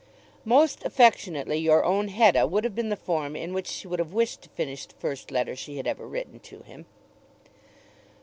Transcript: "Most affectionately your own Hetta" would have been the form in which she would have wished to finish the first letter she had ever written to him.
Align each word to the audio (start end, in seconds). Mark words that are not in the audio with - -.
"Most 0.45 0.83
affectionately 0.83 1.57
your 1.57 1.83
own 1.85 2.07
Hetta" 2.07 2.47
would 2.47 2.63
have 2.63 2.73
been 2.73 2.89
the 2.89 2.95
form 2.95 3.35
in 3.35 3.53
which 3.53 3.67
she 3.67 3.87
would 3.87 3.99
have 3.99 4.13
wished 4.13 4.41
to 4.41 4.49
finish 4.49 4.87
the 4.87 4.95
first 4.95 5.29
letter 5.29 5.55
she 5.55 5.77
had 5.77 5.85
ever 5.85 6.07
written 6.07 6.39
to 6.39 6.63
him. 6.63 6.87